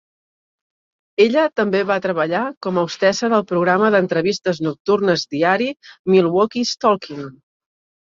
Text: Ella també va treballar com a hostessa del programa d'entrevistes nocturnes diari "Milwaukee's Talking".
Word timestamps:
Ella 1.25 1.43
també 1.61 1.81
va 1.89 1.97
treballar 2.07 2.41
com 2.69 2.81
a 2.83 2.87
hostessa 2.89 3.31
del 3.35 3.47
programa 3.53 3.93
d'entrevistes 3.99 4.65
nocturnes 4.71 5.29
diari 5.39 5.73
"Milwaukee's 6.17 6.77
Talking". 6.85 7.27